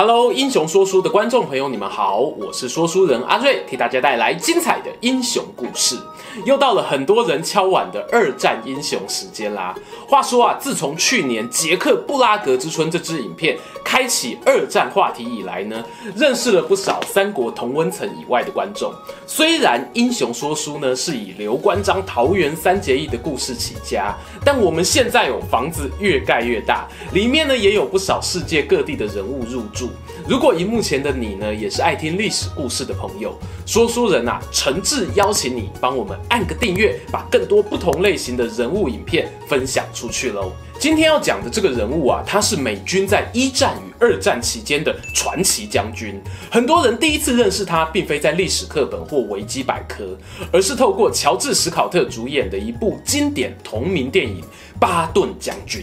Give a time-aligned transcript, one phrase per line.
[0.00, 5.94] Hello，英雄说书的观众朋友，你们好，我是说书人阿瑞，替大家带来精彩的英雄故事。
[6.46, 9.74] 又到了很多人敲碗的二战英雄时间啦。
[10.08, 15.84] 话说啊，自从去年杰克布拉格之春这支影片开启二战话题以来呢，
[16.16, 18.90] 认识了不少三国同温层以外的观众。
[19.26, 29.89] 虽然英雄说书呢是以刘关张桃园三结义的故事起家，但我们现在有房子越盖越大，里面呢也有不少世界各地的人物入住。
[30.28, 36.18] 如果荧幕前的你呢也是爱听历史故事的朋友，说书人啊诚挚邀请你帮我们。
[36.28, 40.52] 按个订阅，把更多不同类型的人物影片分享出去喽。
[40.78, 46.18] 今天要讲的这个人物啊，他是美军在一战与二战期间的传奇将军。
[46.50, 50.16] 很多人第一次认识他，并非在历史课本或维基百科，
[50.50, 54.40] 而是透过乔治·史考特主演的一部经典同名电影
[54.78, 55.82] 《巴顿将军》。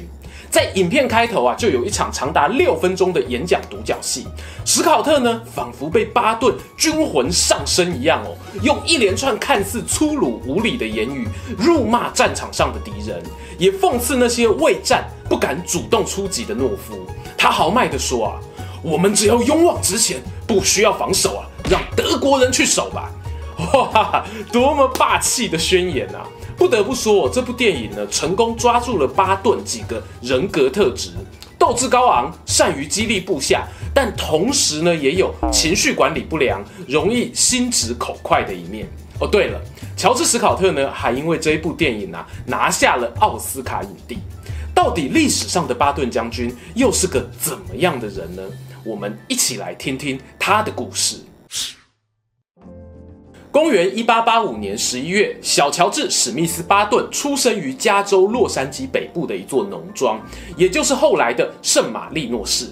[0.49, 4.27] 在影片开头啊，就有一场长达六分钟的演讲独角戏。
[4.65, 13.21] 史考特呢，仿佛被巴顿军魂上身一样哦，用一连串看似粗鲁无礼的言语辱骂战场上的敌人，
[13.57, 17.05] 也讽刺那些畏战不敢主动出击的懦夫。
[17.37, 18.39] 他豪迈地说啊
[18.81, 23.11] ：“我们只要勇往直前，不需要防守啊，让德国人去守吧。”
[23.73, 26.21] 哇，多么霸气的宣言啊！
[26.57, 31.11] 不得不说，这部电影呢，成功抓住了巴顿几个人格特质：
[31.57, 38.87] 斗志高昂、善于激励部下，但同时呢，也有情绪管理不良、容易心直口快的一面。
[39.19, 39.61] 哦，对了，
[39.95, 44.17] 乔治·史考特呢，还因为这一部电影啊，拿下了奥斯卡影帝。
[44.73, 48.43] 到底历史上的巴顿将军又是个怎么样的人呢？
[48.83, 51.17] 我们一起来听听他的故事。
[53.57, 60.21] 公元一八八五年十一月，小乔治·史密斯·巴顿出生于加州洛杉矶北部的一座农庄，
[60.55, 62.67] 也就是后来的圣马力诺市。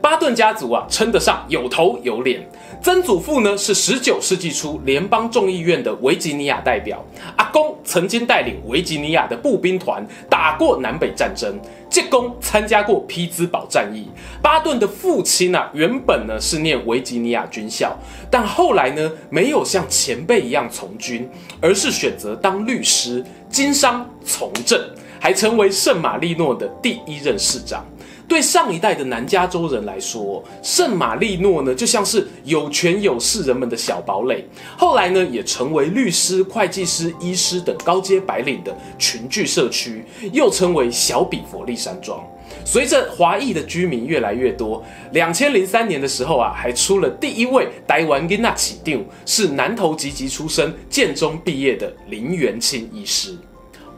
[0.00, 2.40] 巴顿家族啊，称得上有头有脸。
[2.82, 7.04] 曾祖父呢，是十九世纪初联邦众议院的维吉尼亚代表。
[7.36, 11.60] 阿公曾经带领维吉尼亚的步兵团打过南北战争。
[11.90, 14.08] 介公参加过匹兹堡战役。
[14.40, 17.94] 巴顿的父亲啊，原本呢是念维吉尼亚军校，
[18.30, 21.28] 但后来呢没有像前辈一样从军，
[21.60, 24.80] 而是选择当律师，经商从政，
[25.18, 27.84] 还成为圣马力诺的第一任市长。
[28.30, 34.44] 对上一代的南加州人来说，圣马力诺呢就像是有权有势人们的小堡垒。
[34.78, 42.24] 后来呢，也成为律师、会计师、医师等高阶白领的群聚社区，又称为小比佛利山庄。
[42.64, 44.80] 随着华裔的居民越来越多，
[45.10, 53.36] 两千零三年的时候啊，还出了第一位台湾囡仔市长，是南投籍籍出身、建中毕业的林元清医师。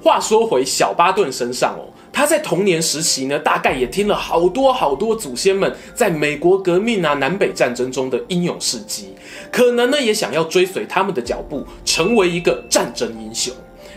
[0.03, 1.93] 话说回小巴顿身上哦。
[2.13, 9.15] 他在童年时期呢，大概也听了好多好多祖先们在美国革命啊、南北战争中的英勇事迹，
[9.51, 13.53] 可能呢也想要追随他们的脚步，成为一个战争英雄。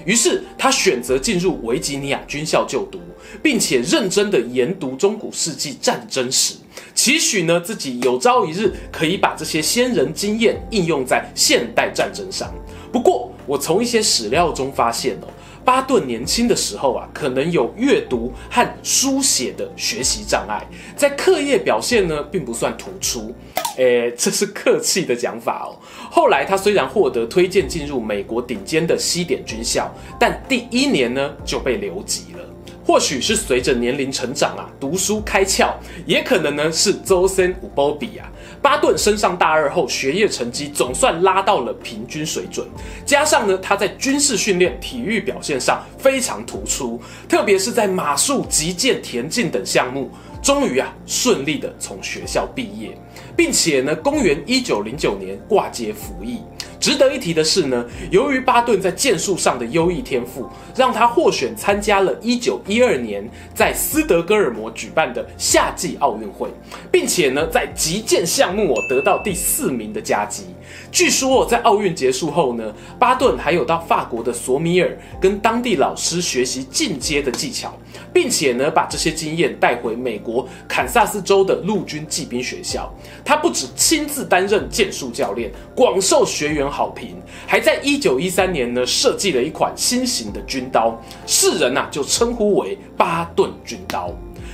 [0.06, 3.00] 于是他选择进入维吉尼亚军校就读，
[3.44, 6.56] 并且认真的研读中古世纪战争史，
[6.94, 12.54] 期许呢自己有朝一日可以把这些先人经验应用在现代战争上。
[12.92, 15.28] 不过，我从一些史料中发现哦。
[15.66, 20.64] 巴顿年轻的时候啊，可能有阅读和书写的学习障碍，
[20.96, 23.36] 在课业表现呢，并不算突出。
[23.78, 25.75] 诶，这是客气的讲法哦。
[26.09, 32.40] 后来他虽然获得推荐进入美国顶尖的西点军校，但第一年呢就被留级了。
[32.86, 35.74] 或许是随着年龄成长啊，读书开窍，
[36.06, 38.31] 也可能呢是周身有保庇啊。
[38.66, 42.66] 巴顿升上大二后，学业成绩总算拉到了平均水准，
[43.06, 47.00] 加上呢他在军事训练、体育表现上非常突出，
[47.30, 50.10] 特别是在马术、击剑、田径等项目，
[50.42, 52.98] 终于啊顺利的从学校毕业，
[53.38, 56.39] 并且呢，公元一九零九年挂阶服役。
[56.86, 66.48] 值得一提的是呢，由于巴顿在剑术上的优异天赋，让他获选参加了1912年在斯德哥尔摩举办的夏季奥运会，
[66.92, 70.44] 并且呢，在击剑项目我得到第四名的佳绩。
[70.92, 77.76] 据说在奥运结束后呢，巴顿还有到法国的索米尔跟当地老师学习进阶的技巧，
[78.14, 82.94] 并且呢，把这些经验带回美国堪萨斯州的陆军骑兵学校。
[83.24, 87.16] 他不止亲自担任剑术教练，广受学员好评，
[87.48, 94.12] 还在一九一三年呢设计了一款新型的军刀，世人呐、啊、就称呼为巴顿军刀。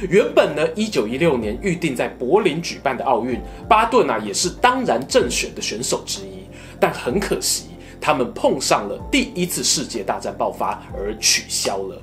[0.08, 6.46] 原本呢，一九一六年预定在柏林举办的奥运，巴顿啊也是当然正选的选手之一，
[6.80, 7.66] 但很可惜，
[8.00, 12.00] 他们碰上了第一次世界大战爆发而取消了。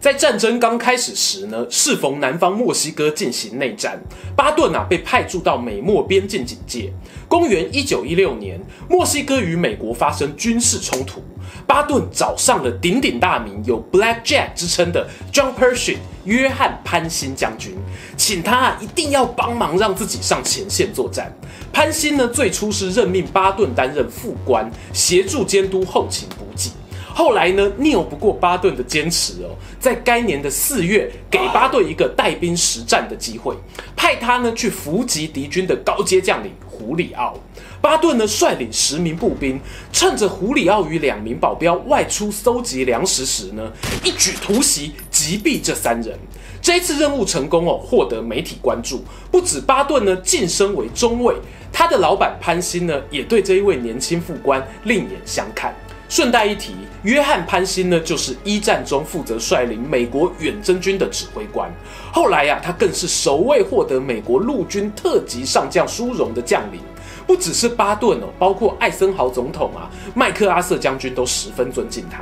[0.00, 4.02] 在战争刚开始时呢，适逢南方墨西哥进行内战，
[4.36, 6.92] 巴顿啊被派驻到美墨边境警戒。
[7.32, 11.22] 公元一九一六年，墨西哥与美国发生军事冲突，
[11.66, 15.96] 巴顿找上了鼎鼎大名、有 Black Jack 之称的 John Pershing
[16.26, 17.74] 约翰潘兴将军，
[18.18, 21.34] 请他一定要帮忙让自己上前线作战。
[21.72, 26.70] 潘兴呢最初是任命巴顿担任副官，协助监督后勤补给。
[27.14, 33.54] 后来呢，拗不过巴顿的坚持哦，在该年的四月，给巴顿一个带兵实战的机会，
[33.94, 37.34] 派他呢去伏击敌军的高阶将领胡里奥。
[37.80, 39.60] 巴顿呢率领十名步兵，
[39.92, 43.70] 趁着胡里奥与两名保镖外出搜集粮食时呢，
[44.02, 46.18] 一举突袭，击毙这三人。
[46.60, 51.34] 这一次任务成功哦，获得媒体关注，不止巴顿呢晋升为中尉，
[51.72, 55.74] 他的老板潘辛呢也对这一位年轻副官另眼相看。
[56.08, 61.68] 顺带一提，约翰潘辛呢，就是一战中负责率领美国远征军的指挥官。
[62.12, 66.80] 后来呀、他更是首位获得美国陆军特级上将殊荣的将领。
[67.24, 72.18] 不只是巴顿哦，包括艾森豪总统啊、麦克阿瑟将军都十分尊敬他。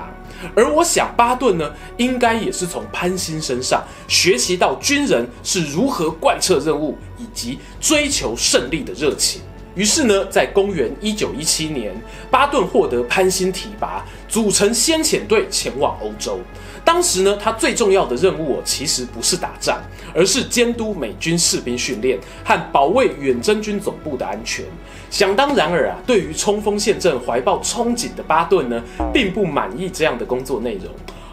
[0.55, 9.41] 而我想，巴顿呢，应该也是从潘辛身上学习到军人是如何贯彻任务以及追求胜利的热情。
[9.75, 11.95] 于是呢，在公元一九一七年，
[12.31, 16.41] 巴顿获得潘兴提拔，组成先遣队前往欧洲。
[16.85, 19.81] 当时呢，他最重要的任务，其实不是打仗，
[20.15, 24.65] 而是监督美军士兵训练和保卫远征军总部的安全。
[25.09, 28.83] 想当然尔啊，对于冲锋陷阵怀抱憧憬的巴顿呢，
[29.13, 30.87] 并不满意这样的工作内容。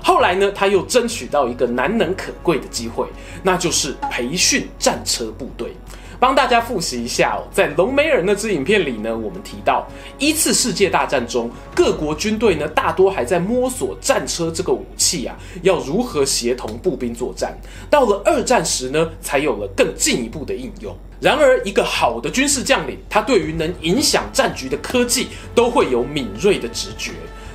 [0.03, 3.07] 后来呢，他又争取到一个难能可贵的机会，
[3.43, 5.75] 那就是培训战车部队。
[6.19, 9.87] 帮大家复习一下哦，在隆美尔那支影片里呢，我们提到
[10.17, 17.57] 一次世界大战中，各国军队呢大多还在摸索战车这个武器啊，要如何协同步兵作战。
[17.89, 20.95] 到了二战时呢，才有了更进一步的应用。
[21.19, 27.11] 然而，一个好的军事将领，他对于能影响战局的科技都会有敏锐的直觉。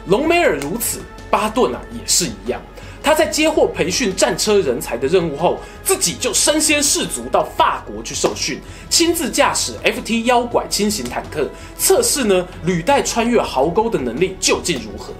[0.06, 1.00] 隆美尔如此，
[1.30, 2.60] 巴顿啊也是一样。
[3.02, 15.12] 他在接获培训战车人才的任务后，自己就身先士卒到法国去受训，亲自驾驶 FT 腰拐轻型坦克，测试呢履带穿越壕沟的能力究竟如何。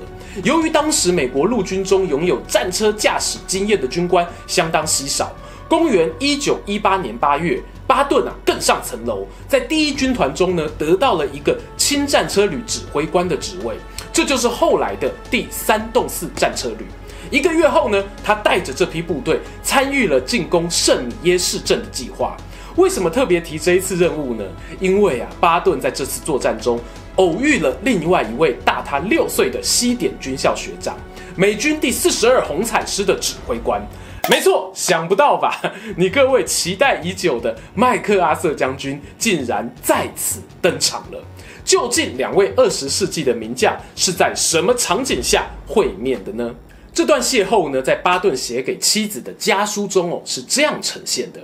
[0.45, 5.31] 由于当时美国陆军中拥有战车驾驶经验的军官相当稀少，
[5.69, 13.75] 公元一九一八年八月，巴顿啊更上层楼，在第一军团中呢得到了一个轻战车旅指挥官的职位，
[14.13, 16.87] 这就是后来的第三洞四战车旅。
[17.33, 22.37] 一个月后呢，他带着这批部队参与了进攻圣米耶市镇的计划。
[22.77, 24.45] 为什么特别提这一次任务呢？
[24.79, 26.79] 因为啊，巴顿在这次作战中
[27.17, 30.95] 偶遇了另外一位大他六岁的西点军校学长，
[31.35, 33.81] 美军第四十二红彩师的指挥官。
[34.29, 35.59] 没错，想不到吧？
[35.97, 41.19] 你各位期待已久的麦克阿瑟将军竟然在此登场了。
[41.65, 46.55] 究竟两位二十世纪的名将是在什么场景下会面的呢？
[46.95, 51.41] 这段邂逅呢，在巴顿写给妻子的家书中哦，是这样呈现的：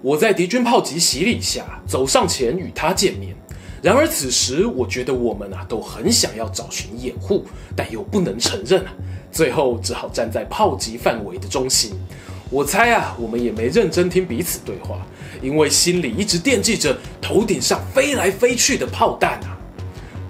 [0.00, 3.34] 我在敌军炮击洗礼下走上前与他见面，
[3.82, 8.92] 然而此时我觉得我们啊都很想要找寻掩护，但又不能承认啊，
[9.32, 11.90] 最后只好站在炮击范围的中心。
[12.48, 15.04] 我猜啊，我们也没认真听彼此对话，
[15.42, 19.58] 因为心里一直惦记着头顶上飞来飞去的炮弹啊。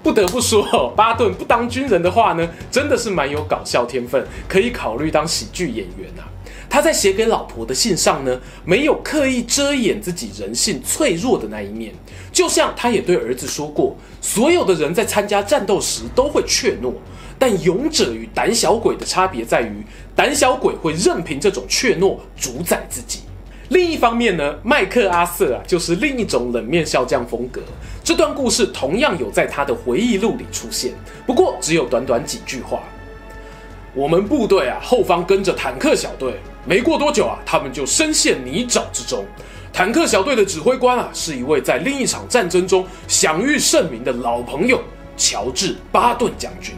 [0.03, 6.27] 不得不说， 巴顿不当军人的话呢，真的是蛮有搞笑天分，可以考虑当喜剧演员啊。
[6.69, 11.93] 他在写给老婆的信上呢，没有刻意遮掩自己人性脆弱的那一面，
[12.31, 16.93] 就像他也对儿子说过，所有的人在参加战斗时都会怯懦，
[17.37, 19.83] 但勇者与胆小鬼的差别在于，
[20.15, 23.19] 胆小鬼会任凭这种怯懦主宰自己。
[23.71, 27.61] 另一方面呢，麦克阿瑟啊，就是另一种冷面笑匠风格。
[28.03, 30.91] 这段故事同样有在他的回忆录里出现，
[31.25, 32.83] 不过只有短短几句话。
[33.93, 36.33] 我们部队啊，后方跟着坦克小队，
[36.65, 39.23] 没过多久啊，他们就深陷泥沼之中。
[39.71, 44.81] 坦克小队的指挥官啊，是一位在另一场战争中享誉盛名的老朋友——
[45.15, 46.75] 乔治·巴顿将军。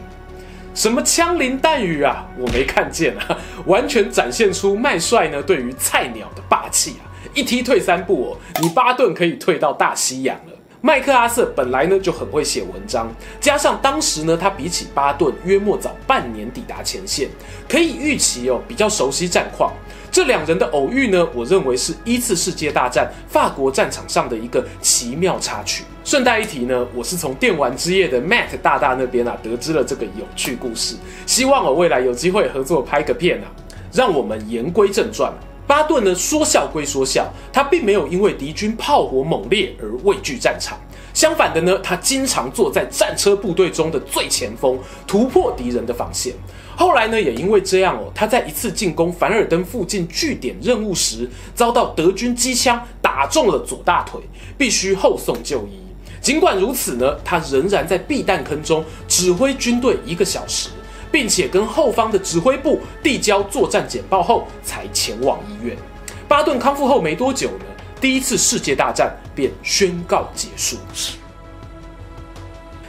[0.74, 7.06] 什么枪林弹雨啊，我没看见啊， 完全展现出麦帅呢对于菜鸟的霸气啊！
[7.32, 10.52] 一踢退三步哦，你巴顿可以退到大西洋了。
[10.80, 17.28] 麦克阿瑟本来呢就很会写文章，加上当时呢他比起巴顿约莫早半年抵达前线，
[17.68, 19.72] 可以预期哦比较熟悉战况。
[20.14, 25.82] 这两人的偶遇呢，我认为是一次世界大战法国战场上的一个奇妙插曲。
[26.04, 30.94] 顺带一提呢，我是从电玩之夜的 Matt 大大那边啊得知了这个有趣故事，
[31.26, 33.50] 希望我未来有机会合作拍个片啊。
[33.92, 35.32] 让我们言归正传，
[35.66, 40.78] 巴顿呢说笑归说笑，他并没有因为敌军炮火猛烈而畏惧战场，
[41.12, 44.78] 相反的呢，他经常坐在战车部队中的最前锋，
[45.08, 46.32] 突破敌人的防线。
[46.76, 54.20] 后来呢，也因为这样哦，他在一次进攻凡尔登附近据点任务时，遭到德军机枪打中了左大腿，
[54.58, 55.80] 必须后送就医。
[56.20, 60.70] 尽管如此呢，他仍然在避弹坑中指挥军队一个小时，
[61.12, 65.76] 并且跟后方的指挥部递交作战简报后，才前往医院。
[66.26, 67.64] 巴顿康复后没多久呢，
[68.00, 70.76] 第一次世界大战便宣告结束。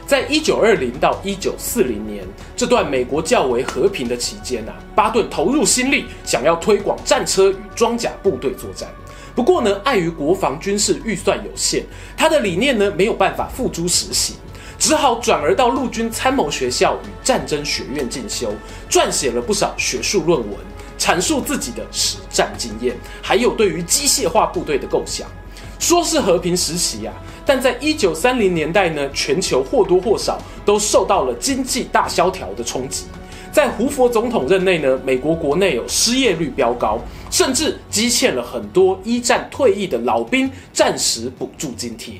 [0.06, 2.24] 在一九二零到一九四零年
[2.56, 8.88] 这段美国较为和平的期间啊，巴顿投入心力，想要推广战车与装甲部队作战。
[9.34, 11.82] 不过呢，碍于国防军事预算有限，
[12.16, 14.36] 他的理念呢没有办法付诸实行，
[14.78, 18.54] 只好转而到陆军参谋学校与战争学院进修，
[18.88, 20.50] 撰写了不少学术论文，
[20.96, 25.28] 阐述自己的实战经验，还有对于机械化部队的构想。
[25.78, 27.12] 说是和平时期啊，
[27.44, 33.04] 但在一九三零年代呢，全球或多或少都受到了经济大萧条的冲击。
[33.52, 36.98] 在胡佛总统任内呢，美国国内有失业率飙高，
[37.30, 42.14] 甚至积欠了很多一战退役的老兵战时补助津贴。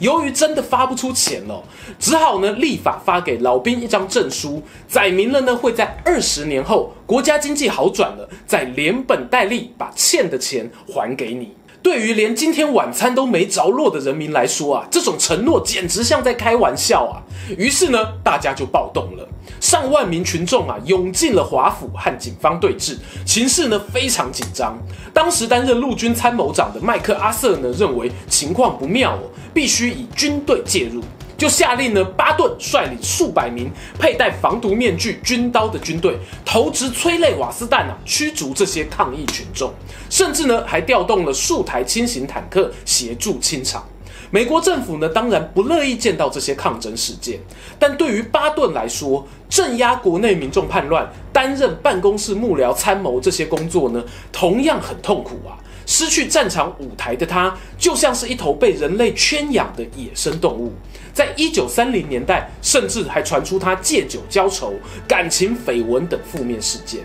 [0.00, 1.62] 由于真的发不出钱了，
[1.98, 11.52] 只好呢立法发给老兵一张证书，载明了呢会在二十年后国家经济好转了，再连本带利把欠的钱还给你。
[11.82, 17.22] 对于连今天晚餐都没着落的人民来说啊，这种承诺简直像在开玩笑啊！
[17.56, 19.26] 于是呢，大家就暴动了，
[19.60, 24.78] 上万名群众啊涌进了华府和警方对峙，情势呢非常紧张。
[25.14, 31.02] 当时担任陆军参谋长的麦克阿瑟呢认为情况不妙哦，必须以军队介入。
[31.40, 39.72] 就下令呢，巴顿率领数百名佩戴防毒面具、军刀的军队，投掷催泪瓦斯弹啊，驱逐这些抗议群众，
[40.10, 43.82] 甚至呢，还调动了数台轻型坦克协助清场。
[44.30, 47.40] 美国政府呢，当然不乐意见到这些抗争事件，
[47.78, 55.56] 但对于巴顿来说，镇压国内民众叛乱、担任办公室幕僚参谋这些工作呢，同样很痛苦啊。
[55.90, 60.72] 失去战场舞台的他，就像是一头被人类圈养的野生动物。
[61.12, 64.74] 在一九三零年代，甚至还传出他借酒浇愁、
[65.08, 67.00] 感情绯闻等负面事件。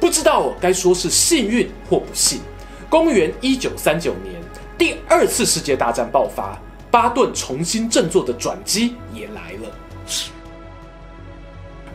[0.00, 2.40] 不知道该说是幸运或不幸。
[2.88, 4.34] 公元一九三九年，
[4.78, 6.58] 第二次世界大战爆发，
[6.90, 9.51] 巴顿重新振作的转机也来。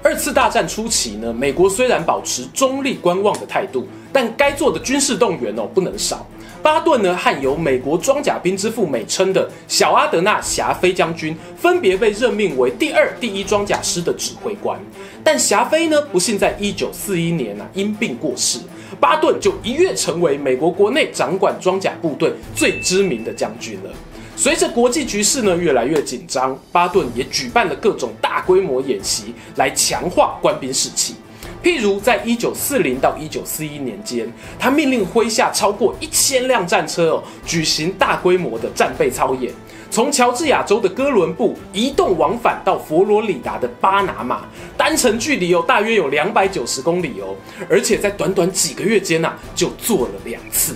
[0.08, 3.86] 二次大战初期呢，美国虽然保持中立观望的态度。
[4.14, 6.26] 但该做的军事动员哦不能少。
[6.64, 14.80] 巴顿呢和有美国装甲兵之父美称的小阿德纳霞飞将军分别被任命为第二、第一装甲师的指挥官。
[15.26, 18.60] 但霞飞呢不幸在一九四一年啊因病过世，
[18.98, 23.92] 巴顿就一跃成为美国国内掌管装甲部队最知名的将军了。
[24.40, 31.16] 随着国际局势呢越来越紧张，巴顿也举办了各种大规模演习来强化官兵士气。
[31.64, 39.52] 譬如，在一九四零到一九四一年间，他命令麾下超过一千辆战车哦，举行大规模的战备操演，
[39.90, 44.46] 从乔治亚州的哥伦布移动往返到佛罗里达的巴拿马，
[44.78, 47.36] 单程距离哦大约有两百九十公里哦，
[47.68, 50.76] 而且在短短几个月间呐、啊，就做了两次。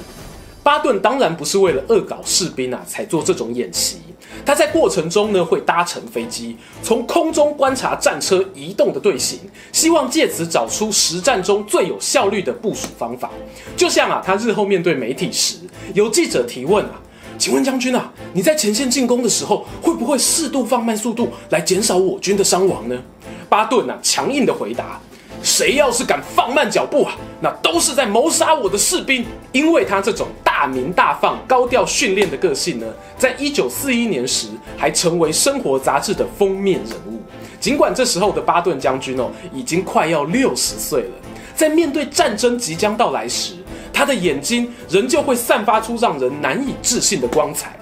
[0.63, 3.97] 巴顿当然不是为了恶搞士兵啊才做这种演习。
[4.45, 9.39] 他在过程中呢，会搭乘飞机，从空中观察战车移动的队形，
[9.71, 13.29] 希望借此找出实战中最有效率的部署方法。
[13.75, 15.57] 就像啊，他日后面对媒体时，
[15.93, 17.01] 有记者提问啊，
[17.37, 22.97] 请问将军啊，你在前线进攻的时候，会不会适度放慢速度来减少我军的伤亡呢？
[23.49, 24.99] 巴顿啊，强硬的回答。
[25.43, 29.25] 谁要是敢放慢脚步啊，那都是在谋杀我的士兵。
[29.51, 30.27] 因为他这种
[30.61, 32.85] 大鸣大放、高调训练的个性呢，
[33.17, 37.19] 在一九四一年时还成为生活杂志的封面人物。
[37.59, 41.09] 尽管这时候的巴顿将军哦，已经快要六十岁了，
[41.55, 43.55] 在面对战争即将到来时，
[43.91, 47.75] 他的眼睛仍旧会散发出让人难以置信的光彩。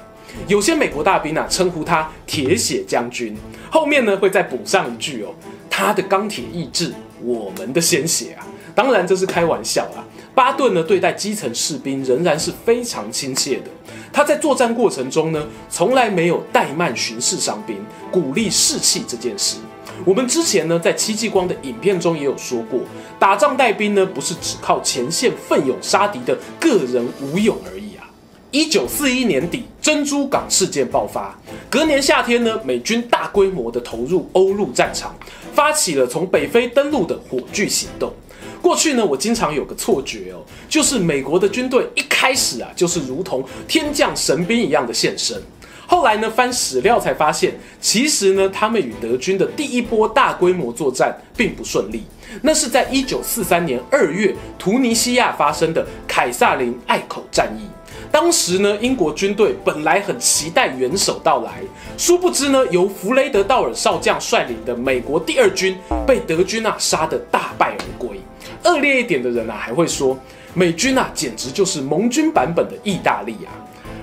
[0.48, 3.36] 有些美国大兵啊，称呼他“铁血将军”，
[3.70, 5.36] 后面呢会再补上一句哦，
[5.70, 6.94] 他的钢铁意志。
[7.22, 10.06] 我们的鲜血啊，当然这是开玩笑啦。
[10.34, 13.66] 巴顿呢对待基层士兵仍然是非常亲切的。
[14.12, 17.78] 他在作战过程中呢，从来没有怠慢巡视伤兵、
[18.12, 19.58] 鼓励士气这件事。
[20.06, 22.80] 我们之前呢在戚继光的影片中也有说过，
[23.20, 28.10] 打仗带兵呢不是只靠前线奋勇杀敌的个人武勇而已啊。
[28.52, 31.38] 一九四一年底，珍珠港事件爆发，
[31.70, 35.16] 隔年夏天呢，美军大规模的投入欧陆战场，
[35.54, 38.12] 发起了从北非登陆的火炬行动。
[38.62, 45.42] 过去呢，我经常有个错觉哦，就是美国的军队一开始啊，就是如同天降神兵一样的现身。
[45.88, 47.52] 后来呢，翻史料才发现，
[47.82, 52.04] 其实呢，他们与德军的第一波大规模作战并不顺利。
[52.44, 57.64] 那是在一九四三年二月，突尼西亚发生的凯撒林隘口战役。
[58.12, 61.62] 当时呢，英国军队本来很期待元首到来，
[61.98, 65.76] 殊不知呢，由弗雷德道尔少将率领的美国第二军
[66.06, 68.20] 被德军啊杀得大败而归。
[68.64, 70.18] 恶劣一点的人啊，还会说
[70.54, 73.52] 美军啊，简直就是盟军版本的意大利啊。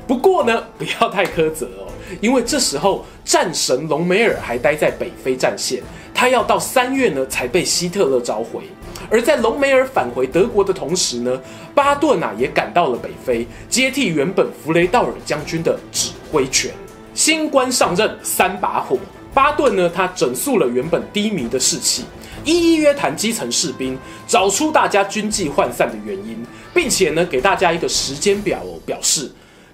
[0.07, 5.83] 不过呢， 不要太苛责哦，因为这时候战神隆美尔还待在北非战线，
[6.15, 8.63] 他要到三月呢才被希特勒召回。
[9.11, 11.41] 而在隆美尔返回德国的同时呢，
[11.75, 16.73] 巴顿啊也赶到了北非，接替原本弗雷道尔将军的指挥权。
[17.15, 18.99] 新官上任三把火，
[19.33, 22.05] 巴顿呢他整肃了原本低迷的士气。
[22.45, 26.37] 一一约谈基层士兵，找出大家军纪涣散的原因，
[26.75, 29.31] 并且呢，给大家一个时间表哦，表示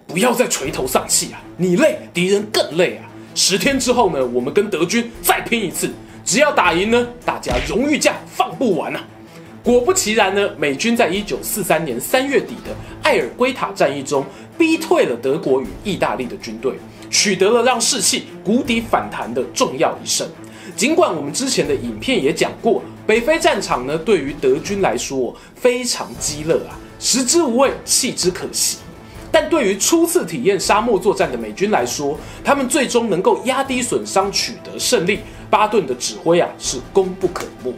[0.07, 1.41] 不要再垂头丧气啊！
[1.57, 3.09] 你累，敌人更累啊！
[3.35, 5.91] 十天之后呢，我们跟德军再拼一次，
[6.25, 9.05] 只要打赢呢，大家荣誉假放不完啊！
[9.63, 14.25] 果不其然呢，美军在一九四三年三月底的艾尔圭塔战役中，
[14.59, 16.75] 逼退了德国与意大利的军队，
[17.11, 20.29] 取得了让士气谷底反弹的重要一胜。
[20.77, 28.79] 尽管我们之前的影片也讲过，北非战场呢，对于德军来说非常激烈啊，食之无味，弃之可惜。
[29.31, 37.73] 但对于初次体验沙漠作战的美军来说，他们最终能够压低损伤，取得胜利，巴顿的指挥啊是功不可没。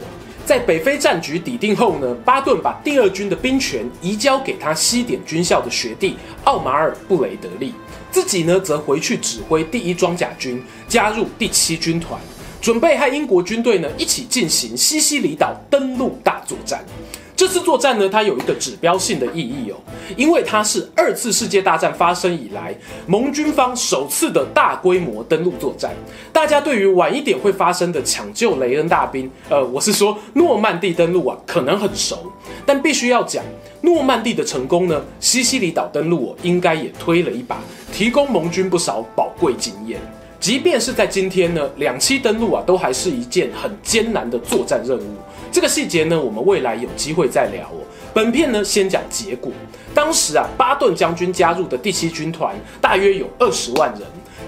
[0.45, 7.73] 在北非战局底定后呢，巴顿把第二军的兵权移交给他西点军校的学弟奥马尔·布雷德利，
[8.11, 12.19] 自己呢则回去指挥第一装甲军，加入第七军团。
[12.65, 16.83] 准备和英国军队呢一起进行西西里岛登陆大作战。
[17.35, 19.75] 这次作战呢，它有一个指标性的意义哦，
[20.17, 22.75] 因为它是二次世界大战发生以来
[23.05, 25.93] 盟军方首次的大规模登陆作战。
[26.33, 32.31] 大家对于晚一点会发生的抢救雷恩大兵，呃，我是说诺曼底登陆啊，可能很熟，
[32.65, 33.43] 但必须要讲
[33.81, 37.59] 诺曼底的成功呢，西西里岛登陆哦，应该也推了一把，
[37.93, 40.01] 提供盟军不少宝贵经验。
[40.45, 45.15] 即便是在今天呢，两栖登陆啊，都还是一件很艰难的作战任务。
[45.51, 47.81] 这个细节呢，我们未来有机会再聊哦。
[48.13, 49.51] 本片呢，先讲结果。
[49.95, 54.01] 当时啊，巴顿将军加入的第七军团大约有二十万人。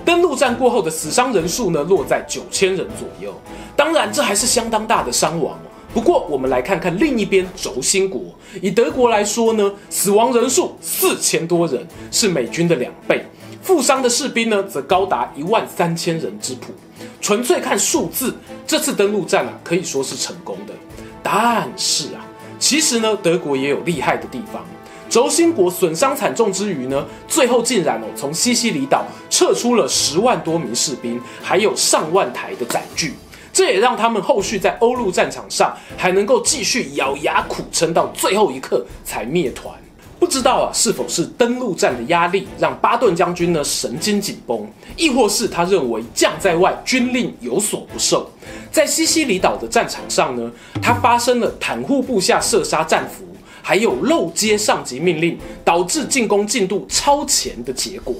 [0.05, 3.33] 登陆战过后的死伤人数呢，落在九千人左右。
[3.75, 5.57] 当然，这还是相当大的伤亡。
[5.95, 8.21] 不过，我们来看看另一边轴心国，
[8.61, 13.25] 以德国来说呢，死亡人数四千多人，是美军的两倍。
[13.67, 16.73] 负伤的士兵呢，则高达一万三千人之谱。
[17.19, 18.33] 纯粹看数字，
[18.65, 20.73] 这次登陆战啊，可以说是成功的。
[21.21, 22.25] 但是啊，
[22.57, 24.63] 其实呢，德国也有厉害的地方。
[25.09, 33.15] 轴心国损伤惨重之余呢，最后竟然哦，从西西里岛撤出了十万多名士兵，还有上万台的载具。
[33.51, 39.75] 这也让他们后续在欧陆战场上还能够继续咬牙苦撑到最后一刻才灭团。
[40.19, 48.29] 不知道啊，是否是登陆战的压力让巴顿将军呢神经紧绷，亦或是他认为将在外，军令有所不受？
[48.71, 50.51] 在西西里岛的战场上呢，
[50.81, 53.25] 他发生了袒护部下射杀战俘，
[53.61, 58.15] 还有漏接上级命令，导致进攻进度超前的结果。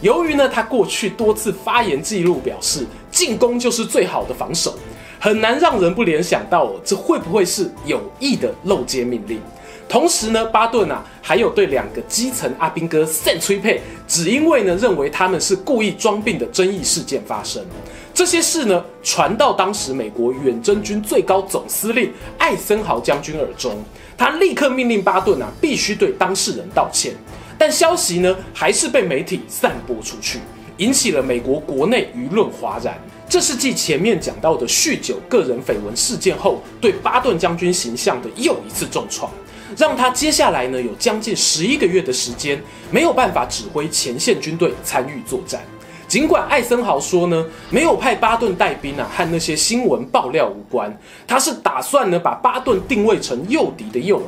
[0.00, 4.78] 由于呢，他过去多次发言记录表示，进攻就是最好的防守，
[5.18, 9.40] 很难让人不联想到，这会不会是有意的漏接命令？
[9.88, 17.64] 同时呢，巴顿啊，还有对两个基层阿兵哥扇催配，只因为呢认为他们是故意装病的争议事件发生。
[18.12, 23.82] 这些事呢传到当时美国远征军最高总司令艾森豪将军耳中，
[24.16, 27.14] 他立刻命令巴顿啊必须对当事人道歉。
[27.56, 30.38] 但消息呢还是被媒体散播出去，
[30.76, 32.98] 引起了美国国内舆论哗然。
[33.26, 39.30] 这是继前面讲到的酗酒个人绯闻事件后，对巴顿将军形象的又一次重创。
[39.76, 45.60] 让他接下来呢有将近十一个月的时间没有办法指挥前线军队参与作战。
[46.06, 54.22] 尽管艾森豪说呢没有派巴顿带兵啊和那些新闻爆料无关，他是打算呢把巴顿定位成诱敌的诱饵。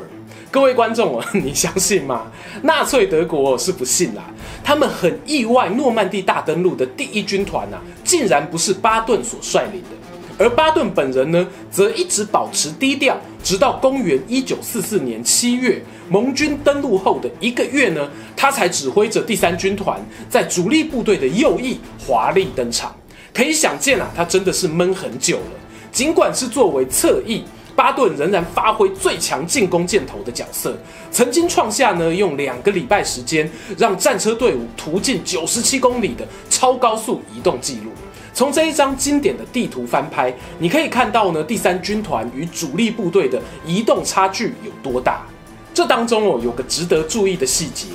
[0.52, 2.26] 各位观众啊，你相信吗？
[2.62, 4.24] 纳粹德国是不信啦，
[4.64, 9.99] 他们很意外，诺曼底大登陆的第一军团啊，竟然不是巴顿所率领的。
[10.40, 20.00] 而巴顿本人呢，则一直保持低调，直到公元一九四四年七月，盟军登陆后的一个月呢，他才指挥着第三军团
[20.30, 22.96] 在主力部队的右翼华丽登场。
[23.34, 25.52] 可以想见啊，他真的是闷很久了。
[25.92, 27.44] 尽管是作为侧翼，
[27.76, 30.74] 巴顿仍然发挥最强进攻箭头的角色，
[31.12, 37.90] 曾经创下呢用两个礼拜时间让战车队伍途径九十七公里的超高速移动记录。
[38.32, 45.26] 从这一张经典的地图翻拍，你可以看到呢，第三军团与主力部队的移动差距有多大。
[45.72, 47.86] 这当中哦，有个值得注意的细节。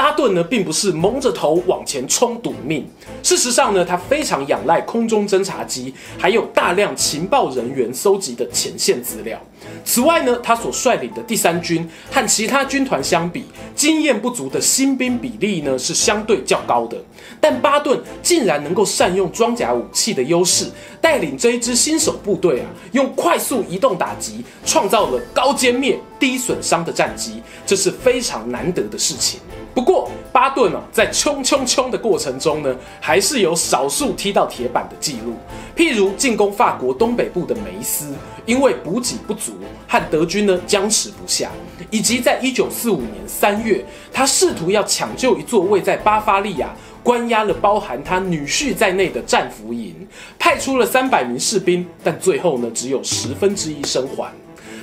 [0.00, 2.88] 巴顿呢，并不是蒙着头往前冲赌命。
[3.22, 9.38] 事实上呢，他非常仰赖空中侦察机，还有大量情报人员搜集的前线资料。
[9.84, 16.96] 此外呢，他所率领的第三军和其他军团相比，经验不足的新兵比例呢是相对较高的。
[17.38, 20.64] 但巴顿竟然能够善用装甲武器的优势，
[20.98, 29.38] 带领这一支新手部队啊，用快速移动打击，创造了高歼灭、低损伤的战绩，这是非常难得的事情。
[29.72, 35.34] 不过，巴顿啊，在冲冲冲的过程中呢，还是有少数踢到铁板的记录。
[35.76, 38.12] 譬如进攻法国东北部的梅斯，
[38.44, 39.52] 因为补给不足，
[39.86, 41.48] 和德军呢僵持不下；
[41.90, 49.94] 以及在一九四五年三月，他试图要抢救一座位在巴伐利亚、关押了包含他女婿在内的战俘营，
[50.38, 54.30] 派出了三百名士兵，但最后呢，只有十分之一生还。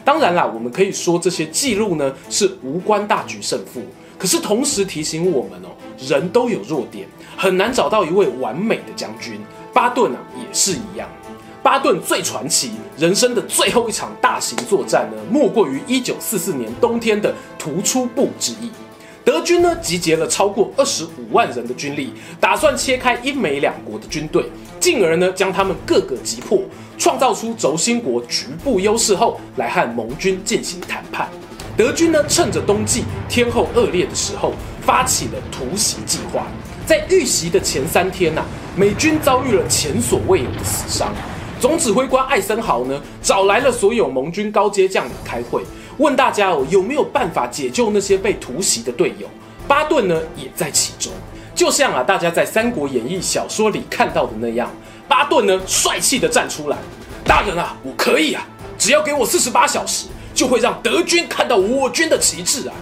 [0.06, 3.82] 当然啦，我们可以说这些记录呢是无关大局胜负。
[4.17, 9.39] 可是同时提醒我们哦，人都有弱点，很难找到一位完美的将军。
[9.73, 11.08] 巴顿啊也是一样。
[11.62, 18.71] 巴顿最传奇人生的最后一场大型作战呢，莫过于一九四四年冬天的突出部之役。
[19.23, 24.49] 德军呢集结了超过二十五万人的军力，打算切开英美两国的军队，
[24.80, 26.62] 进而呢将他们各个击破，
[26.97, 31.30] 创造出轴心国局部优势后，来和盟军进行谈判。
[31.78, 36.48] 德军呢，趁着冬季天候恶劣的时候，发起了突袭计划。
[36.88, 41.13] 在遇袭的前三天呐、啊，美军遭遇了前所未有的死伤。
[41.60, 45.62] 总指挥官艾森豪呢，找来了所有盟军高阶将领开会，
[45.98, 49.28] 问大家哦，有没有办法解救那些被突袭的队友？
[49.68, 51.13] 巴顿呢，也在其中。
[51.54, 54.68] 就像啊，大家在《三国演义》小说里看到的那样，
[55.08, 56.78] 巴顿呢，帅气地站出来
[57.24, 58.44] ：“大人啊，我可以啊，
[58.80, 62.76] 只要给我四十八小时。”就会让德军看到我军的旗帜啊！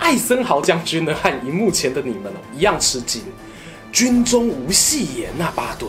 [0.00, 3.22] 艾森豪将军呢，和荧幕前的你们哦一样吃惊。
[3.92, 5.88] 军中无戏言呐，巴顿，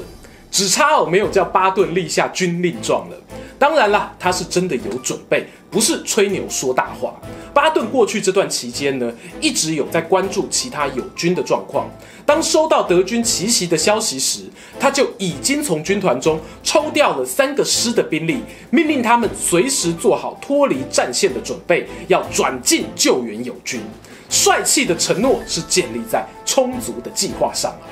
[0.51, 3.17] 只差哦没有叫巴顿立下军令状了。
[3.61, 7.13] 当然啦，他是真的有准备，不是吹牛说大话。
[7.53, 11.87] 巴顿过去这段期间呢，一直有在关注其他友军的状况。
[12.25, 14.45] 当收到德军奇袭的消息时，
[14.79, 18.39] 他就已经从军团中抽调了三个师的兵力，
[18.71, 23.79] 命令他们随时做好脱离战线的准备，要转进救援友军。
[24.27, 27.85] 帅气的承诺是建立在充足的计划上啊。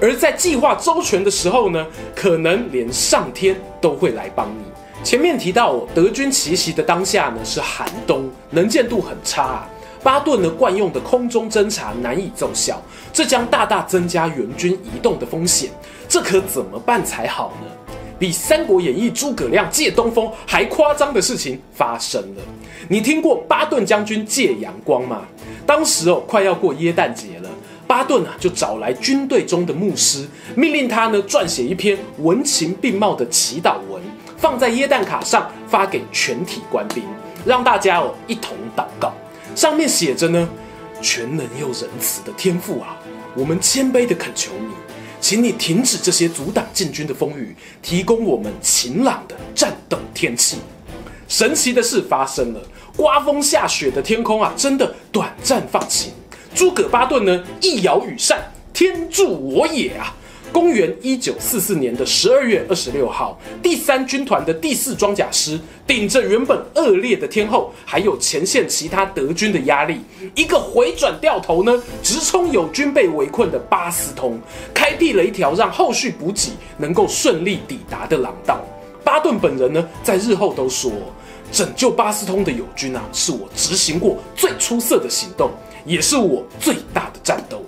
[0.00, 1.84] 而在计划周全的时候呢，
[2.14, 4.75] 可能连上天都会来帮你。
[5.06, 9.70] 前面提到，德军奇袭的当下呢是寒冬，能见度很差啊。
[10.02, 15.70] 巴顿呢惯用的空中侦察难以奏效，这将大大增加援军移动的风险。
[16.08, 17.94] 这可怎么办才好呢？
[18.18, 22.42] 比《三国演义》诸葛亮借东风还夸张的事情发生了。
[22.88, 25.22] 你听过巴顿将军借阳光吗？
[25.64, 27.50] 当时哦快要过耶诞节了，
[27.86, 34.02] 巴顿啊就找来军队中的牧师，命令他呢撰写一篇文情并茂的祈祷文。
[34.36, 37.02] 放在耶诞卡上发给全体官兵，
[37.44, 39.12] 让大家哦一同祷告。
[39.54, 40.48] 上面写着呢
[41.00, 42.96] ：“全能又仁慈的天父啊，
[43.34, 44.74] 我们谦卑的恳求你，
[45.20, 50.58] 请你停止这些阻挡进军的风雨，提供我们晴朗的战斗天气。”
[51.28, 52.60] 神奇的事发生了，
[52.96, 56.12] 刮风下雪的天空啊，真的短暂放晴。
[56.54, 58.40] 诸葛巴顿呢，一摇羽扇，
[58.72, 60.14] 天助我也啊！
[60.52, 70.00] 公元一九四四年的十二月二十六号，第三军团的第四装甲师顶着原本恶劣的天候，还有前线其他德军的压力，
[70.34, 74.40] 一个回转掉头呢，直冲友军被围困的巴斯通，
[74.72, 78.64] 开辟了一条让后续补给能够顺利抵达的廊道。
[79.04, 80.90] 巴顿本人呢，在日后都说，
[81.52, 85.50] 拯救巴斯通的友军啊，是我执行过最出色的行动，
[85.84, 87.62] 也是我最大的战斗。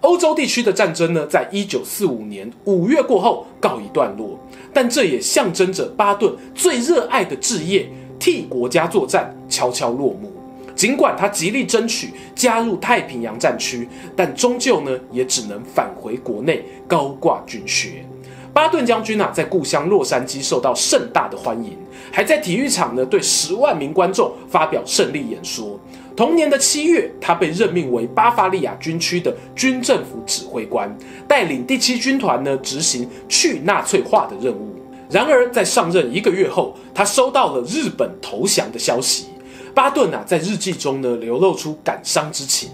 [0.00, 4.38] 欧洲地区的战争呢，在一九四五年五月过后告一段落，
[4.72, 10.32] 但这也象征着巴顿最热爱的志业——替国家作战悄悄落幕。
[10.76, 18.04] 尽管他极力争取加入太平洋战区，但终究呢也只能返回国内高挂军靴。
[18.52, 21.76] 巴顿将军啊，在故乡洛杉矶受到盛大的欢迎，
[22.12, 25.78] 还在体育场呢对十万名观众发表胜利演说。
[26.18, 30.92] 同年的七月，他被任命为巴伐利亚军区的军政府指挥官，
[31.28, 34.74] 带领第七军团呢执行去纳粹化的任务。
[35.08, 39.26] 然而，在上任一个月后，他收到了日本投降的消息。
[39.72, 42.70] 巴顿啊，在日记中呢流露出感伤之情。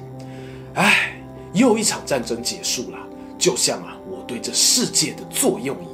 [0.72, 1.14] 唉，
[1.52, 2.98] 又一场战争结束了，
[3.36, 4.24] 就像啊我。
[4.26, 5.76] 对这世界的作用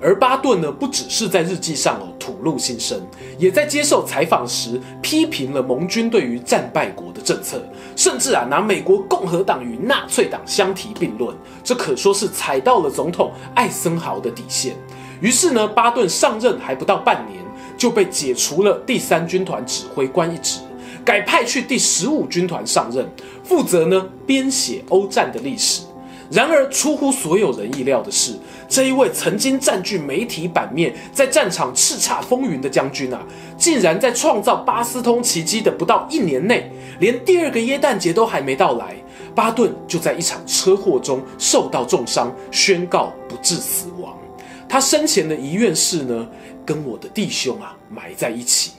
[0.00, 3.00] 而巴顿呢，不只是在日记上哦吐露心声，
[3.38, 7.60] 也在接受采访时批评了盟军对于战败国的政策，
[7.96, 14.76] 甚至啊拿美国共和党与纳粹党相提并论，这可说是踩到了总统艾森豪的底线。
[15.20, 17.42] 于是呢，巴顿上任还不到半年，
[17.76, 20.60] 就被解除了第三军团指挥官一职，
[21.04, 23.04] 改派去第十五军团上任，
[23.42, 25.82] 负责呢编写欧战的历史。
[26.30, 28.34] 然而，出乎所有人意料的是，
[28.68, 33.26] 这一位曾经占据媒体版面、在战场叱咤风云的将军啊，
[33.56, 38.94] 竟然在创造巴斯通奇迹的不到一年内，连第二个耶诞节都还没到来，
[39.34, 44.14] 巴顿就在一场车祸中受到重伤，宣告不治死亡。
[44.68, 46.28] 他生前的遗愿是呢，
[46.66, 48.72] 跟我的弟兄啊埋在一起。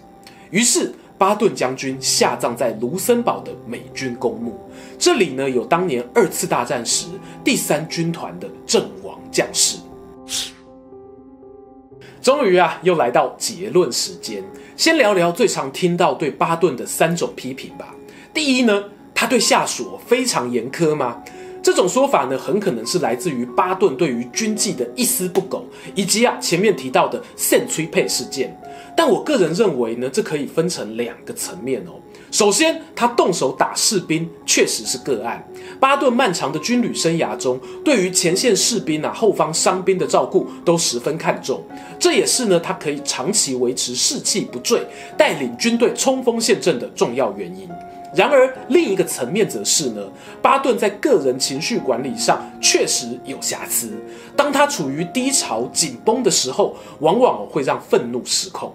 [0.51, 0.93] 于是。
[1.19, 4.57] 巴顿将军下葬在卢森堡的美军公墓，
[4.97, 7.07] 这里呢有当年二次大战时
[7.43, 9.77] 第三军团的阵亡将士。
[12.21, 14.41] 终于啊，又来到结论时间，
[14.77, 17.93] 先聊聊最常听到对巴顿的三种批评吧。
[18.33, 21.21] 第一呢，他对下属非常严苛吗？
[21.69, 28.59] 这种说法呢，很可能是来自于巴顿对于军纪的一丝不苟，以及啊前面提到的圣崔佩事件。
[28.97, 31.91] 但我个人认为呢，这可以分成两个层面哦。
[32.31, 35.47] 首先，他动手打士兵确实是个案。
[35.79, 41.63] 巴顿漫长的军旅生涯中，对于前线士兵啊、后方伤兵的照顾都十分看重，
[41.99, 44.81] 这也是呢他可以长期维持士气不坠、
[45.15, 47.69] 带领军队冲锋陷阵的重要原因。
[48.15, 50.01] 然而，另一个层面则是呢，
[50.41, 53.91] 巴顿在个人情绪管理上确实有瑕疵。
[54.35, 58.73] 当他处于低潮紧绷的时候，往往会让愤怒失控。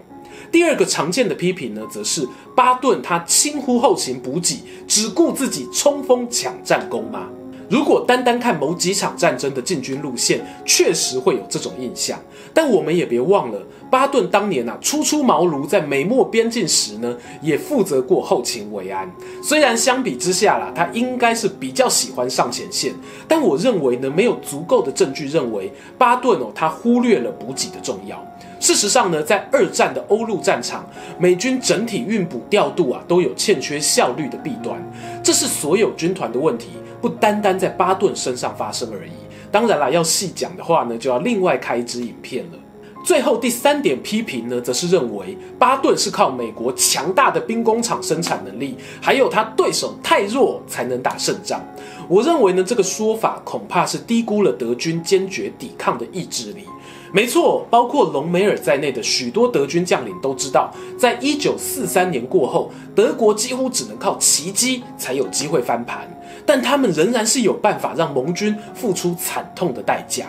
[0.51, 7.27] 第二个常见的批评呢，则是巴顿他轻忽后勤补给，只顾自己冲锋抢战功吗？
[7.69, 12.19] 如果单单看某几场战争的进军路线，确实会有这种印象。
[12.53, 13.59] 但我们也别忘了，
[13.91, 19.11] 巴顿当年啊初出茅庐，在美墨边境时呢，也负责过后勤维安。
[19.43, 22.93] 虽然相比之下啦，他应该是比较喜欢上前线，
[23.27, 28.23] 但我认为呢，没有足够的证据认为巴顿哦，他忽略了补给的重要。
[28.57, 30.87] 事实上呢，在二战的欧陆战场，
[31.19, 34.81] 美军整体运补调度啊，都有欠缺效率的弊端，
[35.25, 36.67] 这是所有军团的问题，
[37.01, 39.11] 不单单在巴顿身上发生而已。
[39.51, 42.59] 当然啦，要细讲的话呢，就要另外开一支影片了。
[43.03, 51.59] 最后第三点批评呢，则是认为巴顿是靠美国强大的兵工厂生产能力，还有他对手太弱才能打胜仗。
[52.07, 56.65] 我认为呢，这个说法恐怕是低估了德军坚决抵抗的意志力。
[57.15, 66.05] 没错，包括隆美尔在内的许多德军将领都知道，在一九四三年过后，德国几乎只能靠奇迹才有机会翻盘，
[66.45, 70.25] 但他们仍然是有办法让盟军付出惨痛的代价。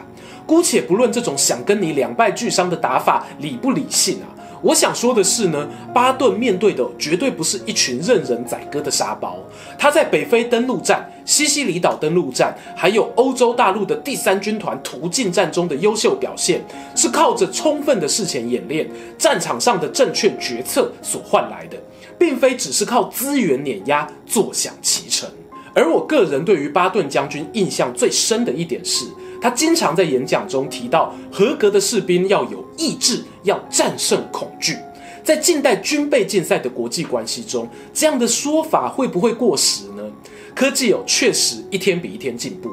[0.46, 4.30] 姑且不论这种想跟你两败俱伤的打法理不理性啊。
[4.66, 9.38] 我想说的是呢，巴顿面对的绝对不是一群任人宰割的沙包。
[9.78, 16.60] 他在北非登陆战、西西里岛登陆战，还有欧洲大陆的第三军团突进战中的优秀表现，
[16.96, 21.76] 是靠着充分的事前演练、战场上的正确决策所换来的，
[22.18, 25.28] 并非只是靠资源碾压坐享其成。
[25.76, 29.04] 而我个人对于巴顿将军印象最深的一点是，
[29.46, 34.76] 他经常在演讲中提到，合格的士兵要有意志，要战胜恐惧。
[35.22, 40.02] 在近代军备竞赛的国际关系中，这样的说法会不会过时呢？
[40.52, 42.68] 科技哦，确实一天比一天进步。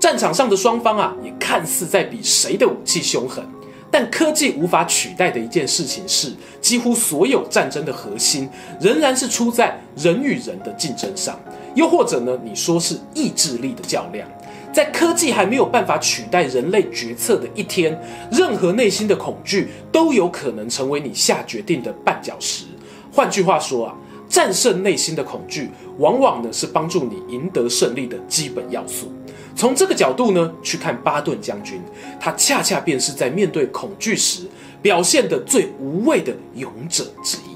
[0.00, 3.46] 战场上的双方啊，也看似在比谁的武器凶狠。
[3.88, 8.48] 但科技无法取代的一件事情是，几乎所有战争的核心
[8.80, 11.38] 仍然是出在人与人的竞争上，
[11.76, 14.28] 又或者呢，你说是意志力的较量。
[14.76, 17.98] 在科技还没有办法取代人类决策的一天，
[18.30, 22.66] 任何内心的恐惧都有可能成为你下决定的绊脚石。
[23.10, 23.94] 换句话说啊，
[24.28, 29.10] 战胜内心的恐惧，往往呢是帮助你赢得胜利的基本要素。
[29.54, 31.80] 从这个角度呢去看巴顿将军，
[32.20, 34.42] 他恰恰便是在面对恐惧时
[34.82, 37.55] 表现的最无畏的勇者之一。